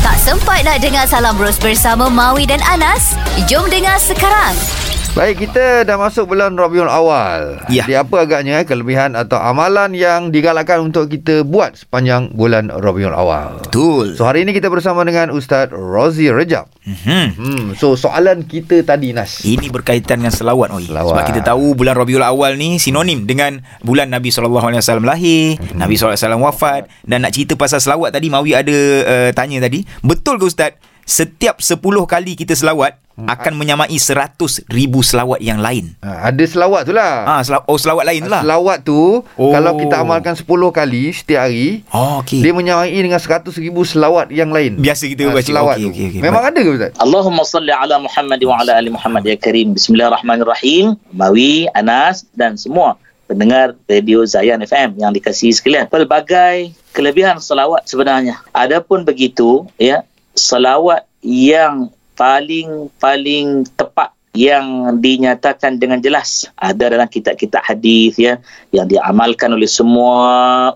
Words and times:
Tak 0.00 0.16
sempat 0.16 0.64
nak 0.64 0.80
dengar 0.80 1.04
Salam 1.04 1.36
Bros 1.36 1.60
bersama 1.60 2.08
Maui 2.08 2.48
dan 2.48 2.64
Anas? 2.64 3.12
Jom 3.44 3.68
dengar 3.68 4.00
sekarang. 4.00 4.56
Baik, 5.10 5.42
kita 5.42 5.82
dah 5.82 5.98
masuk 5.98 6.30
bulan 6.30 6.54
Rabiul 6.54 6.86
Awal. 6.86 7.66
Ya. 7.66 7.82
Jadi 7.82 7.98
apa 7.98 8.22
agaknya 8.22 8.62
eh, 8.62 8.64
kelebihan 8.64 9.18
atau 9.18 9.42
amalan 9.42 9.90
yang 9.90 10.30
digalakkan 10.30 10.78
untuk 10.78 11.10
kita 11.10 11.42
buat 11.42 11.74
sepanjang 11.74 12.30
bulan 12.30 12.70
Rabiul 12.70 13.10
Awal? 13.10 13.58
Betul. 13.58 14.14
So 14.14 14.22
hari 14.22 14.46
ini 14.46 14.54
kita 14.54 14.70
bersama 14.70 15.02
dengan 15.02 15.34
Ustaz 15.34 15.74
Rozi 15.74 16.30
Rejab. 16.30 16.70
Mhm. 16.86 17.26
Hmm, 17.34 17.64
so 17.74 17.98
soalan 17.98 18.46
kita 18.46 18.86
tadi 18.86 19.10
Nas. 19.10 19.42
Ini 19.42 19.66
berkaitan 19.68 20.22
dengan 20.22 20.30
selawat 20.30 20.70
oi. 20.70 20.86
Selawat. 20.86 21.10
Sebab 21.10 21.24
kita 21.26 21.40
tahu 21.42 21.74
bulan 21.74 21.98
Rabiul 21.98 22.22
Awal 22.22 22.54
ni 22.54 22.78
sinonim 22.78 23.26
dengan 23.26 23.66
bulan 23.82 24.14
Nabi 24.14 24.30
SAW 24.30 24.62
lahir, 25.02 25.58
Mhm. 25.58 25.74
Nabi 25.74 25.98
SAW 25.98 26.38
wafat 26.38 26.86
dan 27.02 27.26
nak 27.26 27.34
cerita 27.34 27.58
pasal 27.58 27.82
selawat 27.82 28.14
tadi 28.14 28.30
Mawi 28.30 28.54
ada 28.54 28.78
uh, 29.02 29.30
tanya 29.34 29.58
tadi. 29.58 29.82
Betul 30.06 30.38
ke 30.38 30.46
ustaz? 30.46 30.78
Setiap 31.02 31.58
10 31.58 31.82
kali 32.06 32.38
kita 32.38 32.54
selawat. 32.54 32.94
Akan 33.22 33.52
menyamai 33.52 33.90
100 33.90 34.38
ribu 34.66 35.00
selawat 35.00 35.38
yang 35.38 35.58
lain. 35.58 35.92
Ha, 35.98 36.28
ada 36.28 36.40
selawat 36.40 36.84
tu 36.84 36.92
lah. 36.92 37.26
Ah, 37.26 37.40
sel- 37.40 37.60
oh 37.62 37.74
selawat 37.74 38.04
lain 38.04 38.20
tu 38.22 38.30
lah. 38.30 38.40
Selawat 38.40 38.78
tu 38.82 39.00
Oh. 39.34 39.50
kalau 39.50 39.76
kita 39.76 39.96
amalkan 39.98 40.32
10 40.32 40.46
kali 40.70 41.10
setiap 41.10 41.44
hari, 41.44 41.82
Oh, 41.88 42.20
okey. 42.20 42.40
dia 42.40 42.50
menyamai 42.50 42.92
dengan 42.92 43.16
100 43.16 43.52
ribu 43.56 43.82
selawat 43.82 44.30
yang 44.30 44.48
lain. 44.48 44.76
Biasa 44.76 45.04
kita 45.06 45.26
Ah, 45.26 45.32
baca. 45.32 45.44
Selawat 45.44 45.76
Okey, 45.76 45.84
tu. 45.84 45.90
okey, 45.90 46.04
okey. 46.08 46.20
Memang 46.20 46.42
ada 46.42 46.58
ke 46.58 46.70
Ustaz? 46.70 46.90
Allahumma 46.96 47.42
salli 47.42 47.72
ala 47.72 47.96
Muhammad 47.96 48.40
wa 48.40 48.54
ala 48.56 48.72
ali 48.74 48.88
Muhammad 48.88 49.22
ya 49.22 49.34
Karim. 49.34 49.74
Bismillahirrahmanirrahim. 49.74 50.94
Mawi, 51.10 51.66
Anas 51.70 52.22
dan 52.32 52.54
semua 52.54 52.94
pendengar 53.24 53.78
radio 53.86 54.22
Zayan 54.24 54.58
FM 54.58 54.98
yang 54.98 55.10
dikasihi 55.10 55.50
sekalian. 55.50 55.86
Pelbagai 55.86 56.70
kelebihan 56.90 57.38
selawat 57.38 57.86
sebenarnya. 57.86 58.42
Adapun 58.50 59.02
begitu, 59.02 59.66
ya, 59.76 60.02
selawat 60.34 61.06
yang 61.20 61.90
paling 62.20 62.92
paling 63.00 63.64
tepat 63.80 64.12
yang 64.30 64.94
dinyatakan 65.02 65.82
dengan 65.82 65.98
jelas 65.98 66.46
ada 66.54 66.86
dalam 66.86 67.10
kitab-kitab 67.10 67.66
hadis 67.66 68.14
ya 68.14 68.38
yang 68.70 68.86
diamalkan 68.86 69.50
oleh 69.50 69.66
semua 69.66 70.22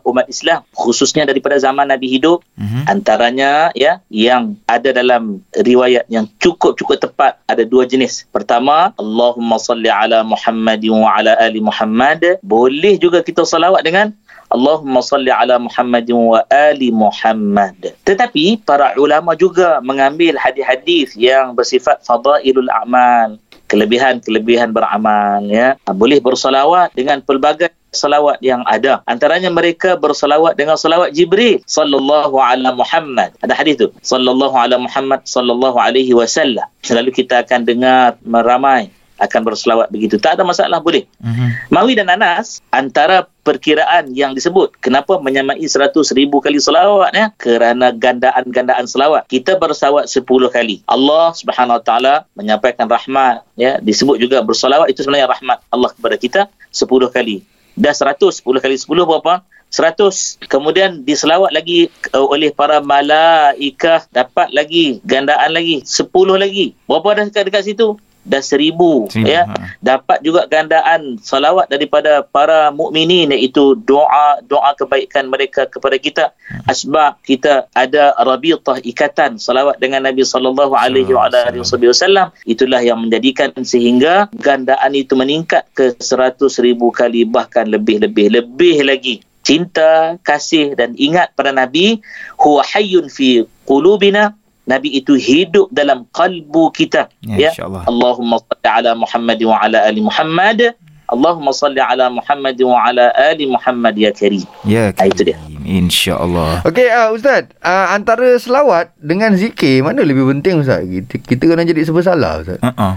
umat 0.03 0.27
Islam 0.27 0.67
khususnya 0.75 1.23
daripada 1.23 1.55
zaman 1.61 1.87
Nabi 1.87 2.11
hidup. 2.11 2.43
Mhm. 2.59 2.87
antaranya 2.91 3.71
ya 3.79 4.03
yang 4.11 4.59
ada 4.67 4.91
dalam 4.91 5.43
riwayat 5.55 6.07
yang 6.11 6.27
cukup-cukup 6.43 6.99
tepat 6.99 7.39
ada 7.47 7.63
dua 7.63 7.87
jenis. 7.87 8.27
Pertama 8.35 8.91
Allahumma 8.99 9.63
salli 9.63 9.87
ala 9.87 10.27
Muhammad 10.27 10.83
wa 10.91 11.15
ala 11.15 11.39
ali 11.39 11.63
Muhammad. 11.63 12.43
Boleh 12.43 12.99
juga 12.99 13.23
kita 13.23 13.47
salawat 13.47 13.87
dengan 13.87 14.11
Allahumma 14.55 15.03
salli 15.03 15.35
ala 15.35 15.59
Muhammad 15.59 16.07
wa 16.15 16.41
ali 16.47 16.95
Muhammad. 16.95 17.75
Tetapi 18.07 18.63
para 18.63 18.95
ulama 18.95 19.35
juga 19.35 19.83
mengambil 19.83 20.39
hadis-hadis 20.39 21.19
yang 21.19 21.59
bersifat 21.59 22.07
fadailul 22.07 22.71
a'mal, 22.71 23.43
kelebihan-kelebihan 23.67 24.71
beramal 24.71 25.43
ya. 25.51 25.75
Boleh 25.91 26.23
bersolawat 26.23 26.95
dengan 26.95 27.19
pelbagai 27.19 27.75
salawat 27.95 28.43
yang 28.43 28.63
ada. 28.67 29.03
Antaranya 29.07 29.49
mereka 29.51 29.95
bersalawat 29.95 30.59
dengan 30.59 30.75
salawat 30.75 31.15
Jibril 31.15 31.63
sallallahu 31.67 32.39
ala 32.39 32.75
Muhammad. 32.75 33.35
Ada 33.43 33.55
hadis 33.55 33.79
tu. 33.79 33.91
Sallallahu 34.03 34.55
ala 34.55 34.77
Muhammad 34.79 35.27
sallallahu 35.27 35.79
alaihi 35.79 36.15
wasallam. 36.15 36.67
Selalu 36.83 37.15
kita 37.15 37.47
akan 37.47 37.67
dengar 37.67 38.19
meramai 38.27 38.91
akan 39.19 39.41
berselawat 39.47 39.89
begitu. 39.95 40.19
Tak 40.19 40.39
ada 40.39 40.43
masalah 40.43 40.83
boleh. 40.83 41.07
Mhm. 41.23 41.71
Mawi 41.71 41.95
dan 41.95 42.11
Anas 42.11 42.59
antara 42.75 43.31
perkiraan 43.45 44.11
yang 44.17 44.33
disebut 44.33 44.75
kenapa 44.81 45.21
menyamai 45.21 45.61
100 45.61 46.11
ribu 46.17 46.41
kali 46.41 46.59
selawat 46.59 47.13
ya 47.13 47.27
kerana 47.37 47.93
gandaan-gandaan 47.95 48.89
selawat. 48.89 49.29
Kita 49.31 49.61
berselawat 49.61 50.11
10 50.11 50.51
kali. 50.51 50.83
Allah 50.89 51.31
Subhanahu 51.37 51.79
Wa 51.79 51.85
Taala 51.85 52.15
menyampaikan 52.35 52.89
rahmat 52.89 53.45
ya. 53.55 53.79
Disebut 53.79 54.19
juga 54.19 54.41
berselawat 54.43 54.91
itu 54.91 55.05
sebenarnya 55.05 55.31
rahmat 55.31 55.63
Allah 55.71 55.91
kepada 55.93 56.17
kita 56.19 56.41
10 56.73 57.13
kali. 57.13 57.45
Dah 57.77 57.95
100 57.95 58.43
10 58.43 58.65
kali 58.65 58.75
10 58.81 59.07
berapa? 59.07 59.45
100 59.75 60.47
kemudian 60.47 61.03
diselawat 61.03 61.51
lagi 61.51 61.91
uh, 62.15 62.27
oleh 62.31 62.55
para 62.55 62.79
malaikah. 62.79 64.07
Dapat 64.15 64.55
lagi 64.55 65.03
gandaan 65.03 65.51
lagi 65.51 65.83
10 65.83 66.09
lagi. 66.39 66.79
Berapa 66.87 67.19
dah 67.19 67.25
dekat, 67.27 67.45
dekat 67.51 67.63
situ 67.67 67.99
dah 68.25 68.41
seribu, 68.41 69.07
Seribu, 69.13 69.29
ya. 69.29 69.45
ha. 69.45 69.77
dapat 69.85 70.25
juga 70.25 70.49
gandaan 70.49 71.21
salawat 71.21 71.69
daripada 71.69 72.25
para 72.25 72.73
mukminin 72.73 73.31
iaitu 73.31 73.77
doa 73.85 74.41
doa 74.49 74.73
kebaikan 74.75 75.29
mereka 75.29 75.69
kepada 75.69 75.97
kita. 76.01 76.25
Sebab 76.65 77.21
kita 77.23 77.69
ada 77.77 78.17
rabitah 78.17 78.81
ikatan 78.81 79.37
salawat 79.37 79.77
dengan 79.79 80.09
Nabi 80.09 80.25
sallallahu 80.25 80.73
alaihi 80.73 81.13
wa 81.13 81.29
alihi 81.29 81.61
wasallam. 81.63 82.33
Itulah 82.49 82.81
yang 82.81 83.05
menjadikan 83.05 83.53
sehingga 83.61 84.33
gandaan 84.41 84.97
itu 84.97 85.13
meningkat 85.15 85.69
ke 85.77 85.93
100 86.01 86.41
ribu 86.65 86.89
kali 86.91 87.29
bahkan 87.29 87.69
lebih-lebih. 87.69 88.33
Lebih 88.33 88.77
lagi 88.89 89.21
cinta 89.45 90.17
kasih 90.25 90.73
dan 90.73 90.97
ingat 90.97 91.37
pada 91.37 91.53
Nabi 91.53 92.01
huwa 92.41 92.65
hayyun 92.65 93.13
fi 93.13 93.45
qulubina 93.69 94.33
Nabi 94.65 94.97
itu 94.97 95.13
hidup 95.15 95.69
dalam 95.69 96.09
kalbu 96.17 96.73
kita. 96.73 97.13
Ya, 97.21 97.53
insyaAllah. 97.53 97.85
Allahumma 97.85 98.41
salli 98.41 98.69
ala 98.69 98.91
Muhammad 98.97 99.39
wa 99.45 99.57
ala 99.61 99.79
ali 99.85 100.01
Muhammad. 100.01 100.59
Allahumma 101.05 101.53
salli 101.53 101.85
ala 101.85 102.09
Muhammad 102.09 102.57
wa 102.65 102.81
ala 102.81 103.13
ali 103.13 103.45
Muhammad 103.45 103.93
ya 103.93 104.09
karim. 104.09 104.41
Ya, 104.65 104.89
Ah, 104.97 105.05
itu 105.05 105.21
dia. 105.21 105.37
InsyaAllah. 105.65 106.65
Okey, 106.65 106.89
uh, 106.89 107.13
Ustaz, 107.13 107.53
uh, 107.61 107.93
antara 107.93 108.37
selawat 108.41 108.93
dengan 108.97 109.37
zikir, 109.37 109.85
mana 109.85 110.01
lebih 110.01 110.25
penting 110.33 110.65
Ustaz? 110.65 110.81
Kita, 110.85 111.21
kita 111.21 111.45
kena 111.45 111.65
jadi 111.65 111.85
serba 111.85 112.01
salah 112.01 112.41
Ustaz. 112.41 112.57
Uh-uh. 112.61 112.95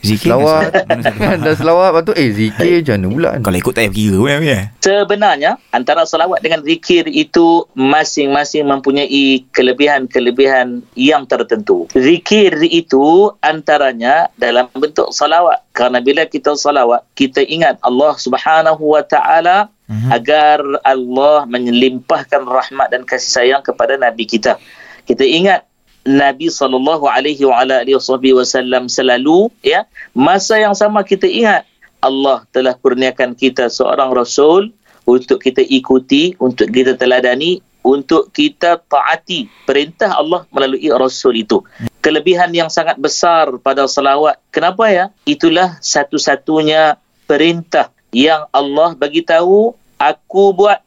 Zikir 0.00 0.32
Selawat 0.32 0.72
dah 1.44 1.54
selawat 1.54 1.88
Lepas 1.92 2.02
tu 2.08 2.12
Eh 2.16 2.32
zikir 2.32 2.80
macam 2.80 2.96
mana 2.96 3.08
pula? 3.12 3.30
Kalau 3.44 3.56
ikut 3.60 3.72
tak 3.76 3.82
payah 3.84 3.92
kira 3.92 4.16
pun 4.16 4.42
ya. 4.42 4.60
Sebenarnya 4.80 5.50
antara 5.70 6.02
salawat 6.08 6.40
dengan 6.40 6.60
zikir 6.64 7.04
itu 7.06 7.68
masing-masing 7.76 8.64
mempunyai 8.64 9.44
kelebihan-kelebihan 9.52 10.80
yang 10.96 11.28
tertentu. 11.28 11.84
Zikir 11.92 12.56
itu 12.64 13.28
antaranya 13.44 14.32
dalam 14.40 14.72
bentuk 14.72 15.12
salawat. 15.12 15.60
Kerana 15.76 16.00
bila 16.00 16.24
kita 16.24 16.56
salawat, 16.56 17.04
kita 17.12 17.44
ingat 17.44 17.76
Allah 17.84 18.16
Subhanahu 18.16 18.96
wa 18.96 19.02
taala 19.04 19.68
Mhm. 19.90 20.10
agar 20.14 20.58
Allah 20.86 21.42
menyelimpahkan 21.50 22.46
rahmat 22.46 22.94
dan 22.94 23.02
kasih 23.02 23.42
sayang 23.42 23.62
kepada 23.66 23.98
nabi 23.98 24.22
kita. 24.22 24.54
Kita 25.02 25.26
ingat 25.26 25.66
Nabi 26.06 26.48
sallallahu 26.48 27.04
alaihi 27.04 27.44
wa 27.44 27.60
ala 27.60 27.84
alihi 27.84 28.00
wasallam 28.32 28.88
selalu 28.88 29.52
ya 29.60 29.84
masa 30.16 30.56
yang 30.56 30.72
sama 30.72 31.04
kita 31.04 31.28
ingat 31.28 31.68
Allah 32.00 32.48
telah 32.56 32.72
kurniakan 32.80 33.36
kita 33.36 33.68
seorang 33.68 34.08
rasul 34.16 34.72
untuk 35.04 35.44
kita 35.44 35.60
ikuti 35.60 36.32
untuk 36.40 36.72
kita 36.72 36.96
teladani 36.96 37.60
untuk 37.80 38.28
kita 38.32 38.80
taati 38.80 39.48
perintah 39.64 40.12
Allah 40.16 40.44
melalui 40.52 40.84
rasul 40.92 41.36
itu. 41.36 41.64
Kelebihan 42.00 42.52
yang 42.52 42.68
sangat 42.72 42.96
besar 43.00 43.56
pada 43.60 43.84
salawat. 43.88 44.40
Kenapa 44.52 44.88
ya? 44.88 45.12
Itulah 45.24 45.80
satu-satunya 45.80 46.96
perintah 47.24 47.92
yang 48.12 48.48
Allah 48.52 48.96
bagi 48.96 49.24
tahu 49.24 49.76
aku 49.96 50.44
buat. 50.56 50.80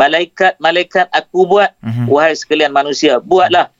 Malaikat-malaikat 0.00 1.12
aku 1.12 1.44
buat. 1.44 1.76
Mhm. 1.84 2.08
wahai 2.08 2.32
sekalian 2.32 2.72
manusia 2.72 3.20
buatlah. 3.20 3.68
Mhm 3.68 3.79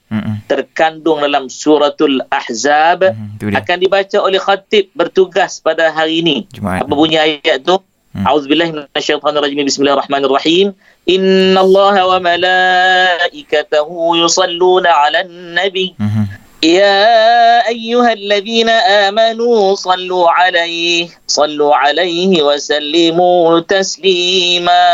terkandung 0.50 1.20
dalam 1.20 1.46
suratul 1.46 2.20
ahzab 2.28 3.12
Mhm, 3.12 3.36
tu 3.38 3.44
dia. 3.50 3.58
akan 3.60 3.76
dibaca 3.78 4.16
oleh 4.18 4.38
khatib 4.38 4.90
bertugas 4.92 5.58
pada 5.58 5.90
hari 5.90 6.20
ini 6.20 6.36
Jumaat. 6.50 6.84
apa 6.84 6.92
bunyi 6.92 7.16
ayat 7.16 7.62
tu 7.62 7.78
Hmm. 8.16 8.24
A'udzubillahi 8.24 8.72
minasyaitonirrajim 8.72 9.60
Bismillahirrahmanirrahim 9.68 10.72
Innallaha 11.04 12.08
wa 12.08 12.16
malaikatahu 12.16 14.16
yusalluna 14.16 14.88
'alan 14.88 15.28
nabi 15.52 15.92
Mhm. 16.00 16.24
يا 16.64 17.68
أيها 17.68 18.12
الذين 18.16 18.68
آمنوا 19.12 19.74
صلوا 19.76 20.24
عليه 20.30 21.12
صلوا 21.28 21.72
عليه 21.76 22.32
وسلموا 22.42 23.60
تسليما 23.68 24.84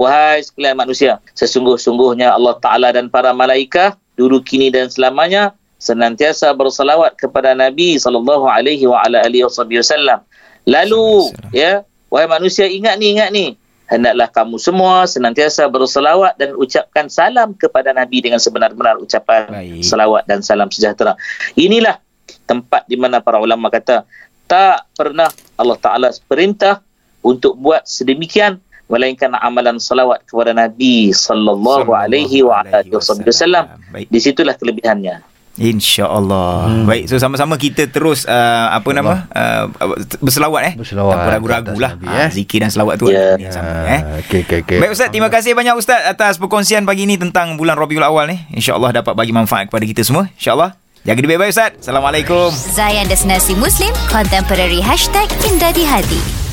Wahai 0.00 0.40
sekalian 0.40 0.74
manusia 0.74 1.20
Sesungguh-sungguhnya 1.36 2.32
Allah 2.32 2.56
Ta'ala 2.56 2.88
dan 2.90 3.12
para 3.12 3.36
malaikat 3.36 4.00
Dulu 4.15 4.41
kini 4.41 4.71
dan 4.71 4.91
selamanya 4.91 5.53
Senantiasa 5.75 6.55
bersalawat 6.55 7.19
kepada 7.19 7.51
Nabi 7.53 7.99
Sallallahu 7.99 8.47
alaihi 8.47 8.87
wa 8.87 9.03
ala 9.03 9.21
alihi 9.27 9.45
wasallam 9.45 10.23
Lalu 10.65 11.35
ya 11.51 11.83
Wahai 12.09 12.31
manusia 12.31 12.65
ingat 12.65 12.95
ni 12.97 13.15
ingat 13.15 13.29
ni 13.35 13.59
Hendaklah 13.85 14.33
kamu 14.33 14.57
semua 14.57 15.05
senantiasa 15.05 15.69
bersalawat 15.69 16.33
dan 16.41 16.57
ucapkan 16.57 17.05
salam 17.05 17.53
kepada 17.53 17.93
Nabi 17.93 18.17
dengan 18.17 18.41
sebenar-benar 18.41 18.97
ucapan 18.97 19.45
Baik. 19.53 19.85
salawat 19.85 20.25
dan 20.25 20.41
salam 20.41 20.73
sejahtera. 20.73 21.13
Inilah 21.53 22.01
tempat 22.49 22.89
di 22.89 22.97
mana 22.97 23.21
para 23.21 23.37
ulama 23.37 23.69
kata 23.69 24.01
tak 24.49 24.89
pernah 24.97 25.29
Allah 25.53 25.77
Taala 25.77 26.09
perintah 26.25 26.81
untuk 27.21 27.61
buat 27.61 27.85
sedemikian 27.85 28.57
melainkan 28.85 29.33
amalan 29.41 29.81
salawat 29.81 30.21
kepada 30.29 30.53
Nabi 30.53 31.09
sallallahu 31.11 31.89
alaihi 31.93 32.45
wa 32.45 32.61
alihi 32.61 32.93
wasallam. 32.93 33.65
Di 33.91 34.19
situlah 34.21 34.53
kelebihannya. 34.53 35.35
InsyaAllah 35.55 36.67
hmm. 36.67 36.83
Baik 36.83 37.03
So 37.07 37.15
sama-sama 37.15 37.55
kita 37.55 37.87
terus 37.87 38.27
uh, 38.27 38.67
Apa 38.75 38.91
nama 38.91 39.23
uh, 39.31 39.71
Berselawat 40.19 40.61
eh 40.67 40.73
Berselawat 40.75 41.15
Tanpa 41.15 41.29
ragu-ragu 41.31 41.75
lah 41.79 41.95
Nabi, 41.95 42.07
ha, 42.11 42.27
eh. 42.27 42.29
Zikir 42.31 42.59
dan 42.59 42.71
selawat 42.71 42.99
tu 42.99 43.07
Ya. 43.07 43.39
ada 43.39 43.39
yang 43.39 43.55
sama, 43.55 43.71
eh. 43.87 44.01
Okey 44.25 44.43
okey 44.43 44.59
okey. 44.67 44.77
Baik 44.83 44.91
Ustaz 44.91 45.07
Terima 45.15 45.31
kasih 45.31 45.55
banyak 45.55 45.79
Ustaz 45.79 46.03
Atas 46.03 46.35
perkongsian 46.43 46.83
pagi 46.83 47.07
ini 47.07 47.15
Tentang 47.15 47.55
bulan 47.55 47.79
Rabiul 47.79 48.03
Awal 48.03 48.35
ni 48.35 48.37
InsyaAllah 48.59 48.99
dapat 48.99 49.15
bagi 49.15 49.31
manfaat 49.31 49.71
Kepada 49.71 49.87
kita 49.87 50.03
semua 50.03 50.27
InsyaAllah 50.35 50.75
Jaga 51.07 51.19
diri 51.23 51.29
baik-baik 51.31 51.55
Ustaz 51.55 51.71
Assalamualaikum 51.79 52.51
Zayan 52.51 53.07
Destinasi 53.07 53.55
Muslim 53.55 53.95
Contemporary 54.11 54.83
Hashtag 54.83 55.31
Indah 55.47 55.71
di 55.71 55.87
Hati 55.87 56.44